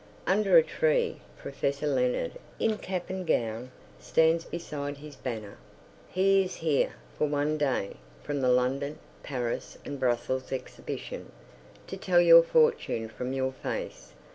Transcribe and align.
Under 0.25 0.57
a 0.57 0.63
tree, 0.63 1.21
Professor 1.37 1.85
Leonard, 1.85 2.39
in 2.59 2.79
cap 2.79 3.11
and 3.11 3.23
gown, 3.27 3.69
stands 3.99 4.45
beside 4.45 4.97
his 4.97 5.15
banner. 5.15 5.59
He 6.09 6.43
is 6.43 6.55
here 6.55 6.93
"for 7.19 7.27
one 7.27 7.55
day," 7.59 7.97
from 8.23 8.41
the 8.41 8.49
London, 8.49 8.97
Paris 9.21 9.77
and 9.85 9.99
Brussels 9.99 10.51
Exhibition, 10.51 11.31
to 11.85 11.97
tell 11.97 12.19
your 12.19 12.41
fortune 12.41 13.09
from 13.09 13.31
your 13.31 13.51
face. 13.51 14.13